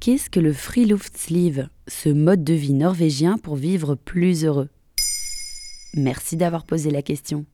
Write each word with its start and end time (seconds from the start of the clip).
Qu'est-ce 0.00 0.30
que 0.30 0.40
le 0.40 0.54
Friluftsliv, 0.54 1.68
ce 1.86 2.08
mode 2.08 2.42
de 2.42 2.54
vie 2.54 2.72
norvégien 2.72 3.36
pour 3.36 3.56
vivre 3.56 3.96
plus 3.96 4.46
heureux? 4.46 4.70
Merci 5.92 6.38
d'avoir 6.38 6.64
posé 6.64 6.90
la 6.90 7.02
question. 7.02 7.44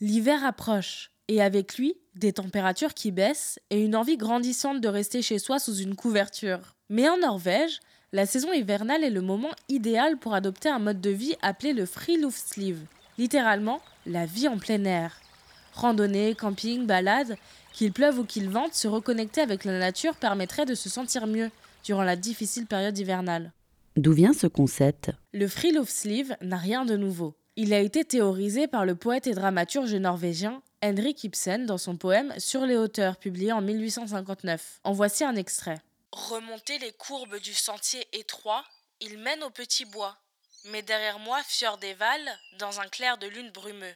L'hiver 0.00 0.44
approche, 0.44 1.12
et 1.28 1.40
avec 1.40 1.78
lui, 1.78 1.94
des 2.16 2.32
températures 2.32 2.94
qui 2.94 3.12
baissent 3.12 3.60
et 3.70 3.80
une 3.80 3.94
envie 3.94 4.16
grandissante 4.16 4.80
de 4.80 4.88
rester 4.88 5.22
chez 5.22 5.38
soi 5.38 5.60
sous 5.60 5.76
une 5.76 5.94
couverture. 5.94 6.74
Mais 6.90 7.08
en 7.08 7.18
Norvège, 7.18 7.78
la 8.10 8.26
saison 8.26 8.52
hivernale 8.52 9.04
est 9.04 9.10
le 9.10 9.22
moment 9.22 9.52
idéal 9.68 10.18
pour 10.18 10.34
adopter 10.34 10.70
un 10.70 10.80
mode 10.80 11.00
de 11.00 11.10
vie 11.10 11.36
appelé 11.40 11.72
le 11.72 11.86
Friluftsliv, 11.86 12.78
littéralement 13.16 13.80
la 14.06 14.26
vie 14.26 14.48
en 14.48 14.58
plein 14.58 14.82
air. 14.86 15.20
Randonnée, 15.72 16.34
camping, 16.34 16.84
balade, 16.84 17.36
qu'il 17.72 17.92
pleuve 17.92 18.18
ou 18.18 18.24
qu'il 18.24 18.48
vente, 18.48 18.74
se 18.74 18.88
reconnecter 18.88 19.40
avec 19.40 19.64
la 19.64 19.78
nature 19.78 20.16
permettrait 20.16 20.66
de 20.66 20.74
se 20.74 20.88
sentir 20.88 21.28
mieux 21.28 21.52
durant 21.82 22.02
la 22.02 22.16
difficile 22.16 22.66
période 22.66 22.98
hivernale. 22.98 23.52
D'où 23.96 24.12
vient 24.12 24.32
ce 24.32 24.46
concept? 24.46 25.10
Le 25.32 25.48
friluftsliv 25.48 26.36
n'a 26.40 26.56
rien 26.56 26.84
de 26.84 26.96
nouveau. 26.96 27.34
Il 27.56 27.74
a 27.74 27.80
été 27.80 28.04
théorisé 28.04 28.66
par 28.66 28.86
le 28.86 28.94
poète 28.94 29.26
et 29.26 29.34
dramaturge 29.34 29.94
norvégien 29.94 30.62
Henrik 30.82 31.22
Ibsen 31.24 31.66
dans 31.66 31.78
son 31.78 31.96
poème 31.96 32.32
Sur 32.38 32.64
les 32.64 32.76
hauteurs, 32.76 33.18
publié 33.18 33.52
en 33.52 33.60
1859. 33.60 34.80
En 34.84 34.92
voici 34.92 35.24
un 35.24 35.36
extrait. 35.36 35.78
Remonter 36.12 36.78
les 36.78 36.92
courbes 36.92 37.38
du 37.38 37.52
sentier 37.52 38.06
étroit, 38.12 38.64
il 39.00 39.18
mène 39.18 39.42
au 39.42 39.50
petit 39.50 39.84
bois. 39.84 40.16
Mais 40.70 40.82
derrière 40.82 41.18
moi, 41.18 41.40
Fjord 41.46 41.78
des 41.78 41.94
dans 42.58 42.80
un 42.80 42.88
clair 42.88 43.18
de 43.18 43.26
lune 43.26 43.50
brumeux. 43.50 43.94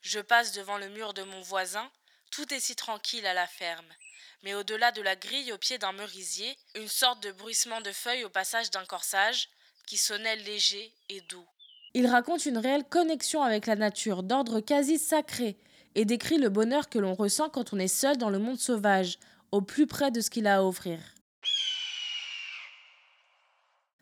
Je 0.00 0.20
passe 0.20 0.52
devant 0.52 0.78
le 0.78 0.88
mur 0.88 1.12
de 1.12 1.22
mon 1.22 1.40
voisin, 1.42 1.90
tout 2.30 2.52
est 2.54 2.60
si 2.60 2.76
tranquille 2.76 3.26
à 3.26 3.34
la 3.34 3.46
ferme 3.46 3.92
mais 4.42 4.54
au-delà 4.54 4.92
de 4.92 5.02
la 5.02 5.16
grille 5.16 5.52
au 5.52 5.58
pied 5.58 5.78
d'un 5.78 5.92
merisier, 5.92 6.56
une 6.76 6.88
sorte 6.88 7.22
de 7.22 7.32
bruissement 7.32 7.80
de 7.80 7.90
feuilles 7.90 8.24
au 8.24 8.28
passage 8.28 8.70
d'un 8.70 8.84
corsage 8.84 9.48
qui 9.86 9.96
sonnait 9.96 10.36
léger 10.36 10.92
et 11.08 11.20
doux. 11.22 11.46
Il 11.94 12.06
raconte 12.06 12.46
une 12.46 12.58
réelle 12.58 12.84
connexion 12.84 13.42
avec 13.42 13.66
la 13.66 13.76
nature, 13.76 14.22
d'ordre 14.22 14.60
quasi 14.60 14.98
sacré, 14.98 15.56
et 15.94 16.04
décrit 16.04 16.38
le 16.38 16.50
bonheur 16.50 16.88
que 16.88 16.98
l'on 16.98 17.14
ressent 17.14 17.48
quand 17.48 17.72
on 17.72 17.78
est 17.78 17.88
seul 17.88 18.18
dans 18.18 18.30
le 18.30 18.38
monde 18.38 18.58
sauvage, 18.58 19.18
au 19.50 19.62
plus 19.62 19.86
près 19.86 20.10
de 20.10 20.20
ce 20.20 20.30
qu'il 20.30 20.46
a 20.46 20.58
à 20.58 20.62
offrir. 20.62 21.00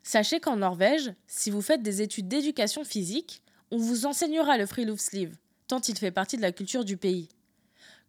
Sachez 0.02 0.40
qu'en 0.40 0.56
Norvège, 0.56 1.12
si 1.26 1.50
vous 1.50 1.62
faites 1.62 1.82
des 1.82 2.02
études 2.02 2.28
d'éducation 2.28 2.84
physique, 2.84 3.42
on 3.70 3.78
vous 3.78 4.06
enseignera 4.06 4.58
le 4.58 4.66
friluftsliv, 4.66 5.36
tant 5.68 5.80
il 5.80 5.96
fait 5.96 6.10
partie 6.10 6.36
de 6.36 6.42
la 6.42 6.52
culture 6.52 6.84
du 6.84 6.96
pays. 6.96 7.28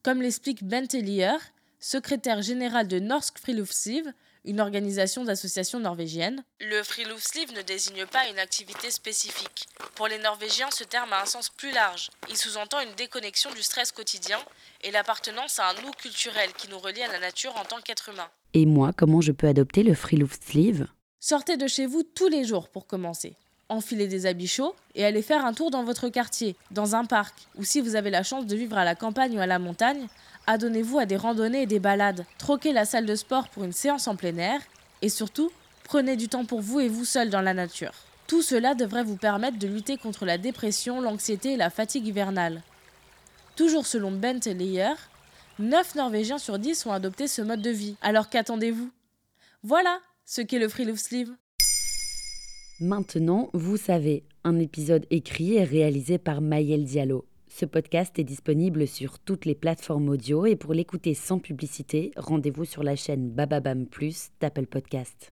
Comme 0.07 0.21
l'explique 0.21 0.63
Bent 0.63 0.87
Elier, 0.93 1.35
secrétaire 1.81 2.41
général 2.41 2.87
de 2.87 2.97
Norsk 2.97 3.39
Friluftsliv, 3.39 4.09
une 4.45 4.61
organisation 4.61 5.25
d'associations 5.25 5.81
norvégiennes. 5.81 6.45
Le 6.61 6.81
Friluftsliv 6.81 7.51
ne 7.51 7.61
désigne 7.61 8.05
pas 8.05 8.25
une 8.29 8.39
activité 8.39 8.89
spécifique. 8.89 9.67
Pour 9.95 10.07
les 10.07 10.17
Norvégiens, 10.19 10.71
ce 10.71 10.85
terme 10.85 11.11
a 11.11 11.21
un 11.21 11.25
sens 11.25 11.49
plus 11.49 11.73
large. 11.73 12.09
Il 12.29 12.37
sous-entend 12.37 12.79
une 12.79 12.95
déconnexion 12.95 13.51
du 13.51 13.61
stress 13.61 13.91
quotidien 13.91 14.39
et 14.81 14.91
l'appartenance 14.91 15.59
à 15.59 15.71
un 15.71 15.73
nous 15.83 15.91
culturel 15.91 16.53
qui 16.53 16.69
nous 16.69 16.79
relie 16.79 17.03
à 17.03 17.11
la 17.11 17.19
nature 17.19 17.57
en 17.57 17.65
tant 17.65 17.81
qu'être 17.81 18.07
humain. 18.07 18.29
Et 18.53 18.65
moi, 18.65 18.93
comment 18.95 19.19
je 19.19 19.33
peux 19.33 19.47
adopter 19.47 19.83
le 19.83 19.93
Friluftsliv? 19.93 20.87
Sortez 21.19 21.57
de 21.57 21.67
chez 21.67 21.85
vous 21.85 22.03
tous 22.03 22.29
les 22.29 22.45
jours 22.45 22.69
pour 22.69 22.87
commencer. 22.87 23.35
Enfilez 23.69 24.07
des 24.07 24.25
habits 24.25 24.47
chauds 24.47 24.75
et 24.95 25.03
allez 25.03 25.21
faire 25.21 25.45
un 25.45 25.53
tour 25.53 25.71
dans 25.71 25.83
votre 25.83 26.07
quartier, 26.09 26.55
dans 26.71 26.95
un 26.95 27.03
parc, 27.03 27.33
ou 27.57 27.63
si 27.63 27.81
vous 27.81 27.95
avez 27.95 28.09
la 28.09 28.23
chance 28.23 28.45
de 28.45 28.55
vivre 28.55 28.77
à 28.77 28.85
la 28.85 28.95
campagne 28.95 29.37
ou 29.37 29.41
à 29.41 29.45
la 29.45 29.59
montagne, 29.59 30.07
adonnez-vous 30.45 30.99
à 30.99 31.05
des 31.05 31.17
randonnées 31.17 31.63
et 31.63 31.67
des 31.67 31.79
balades, 31.79 32.25
troquez 32.37 32.71
la 32.71 32.85
salle 32.85 33.05
de 33.05 33.15
sport 33.15 33.49
pour 33.49 33.65
une 33.65 33.73
séance 33.73 34.07
en 34.07 34.15
plein 34.15 34.37
air, 34.37 34.61
et 35.01 35.09
surtout, 35.09 35.51
prenez 35.83 36.15
du 36.15 36.29
temps 36.29 36.45
pour 36.45 36.61
vous 36.61 36.79
et 36.79 36.87
vous 36.87 37.05
seul 37.05 37.29
dans 37.29 37.41
la 37.41 37.53
nature. 37.53 37.91
Tout 38.27 38.41
cela 38.41 38.73
devrait 38.73 39.03
vous 39.03 39.17
permettre 39.17 39.59
de 39.59 39.67
lutter 39.67 39.97
contre 39.97 40.25
la 40.25 40.37
dépression, 40.37 41.01
l'anxiété 41.01 41.53
et 41.53 41.57
la 41.57 41.69
fatigue 41.69 42.07
hivernale. 42.07 42.61
Toujours 43.55 43.87
selon 43.87 44.11
Bent 44.11 44.45
et 44.45 44.53
Leyer, 44.53 44.93
9 45.59 45.95
Norvégiens 45.95 46.37
sur 46.37 46.59
10 46.59 46.85
ont 46.85 46.91
adopté 46.93 47.27
ce 47.27 47.41
mode 47.41 47.61
de 47.61 47.69
vie. 47.69 47.95
Alors 48.01 48.29
qu'attendez-vous? 48.29 48.91
Voilà 49.63 49.99
ce 50.25 50.41
qu'est 50.41 50.59
le 50.59 50.69
Friluftsliv. 50.69 51.31
Maintenant, 52.79 53.49
vous 53.53 53.75
savez, 53.75 54.23
un 54.43 54.59
épisode 54.59 55.07
écrit 55.09 55.55
et 55.55 55.63
réalisé 55.63 56.19
par 56.19 56.41
Mayel 56.41 56.83
Diallo. 56.83 57.25
Ce 57.47 57.65
podcast 57.65 58.19
est 58.19 58.23
disponible 58.23 58.85
sur 58.85 59.17
toutes 59.17 59.45
les 59.45 59.55
plateformes 59.55 60.09
audio 60.09 60.45
et 60.45 60.55
pour 60.55 60.75
l'écouter 60.75 61.15
sans 61.15 61.39
publicité, 61.39 62.11
rendez-vous 62.17 62.65
sur 62.65 62.83
la 62.83 62.95
chaîne 62.95 63.31
Bababam 63.31 63.87
Plus 63.87 64.29
d'Apple 64.39 64.67
Podcast. 64.67 65.31